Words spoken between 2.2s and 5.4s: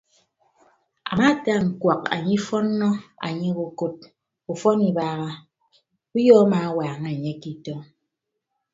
ifọnnọ anyeghe ukod ufọn ibagha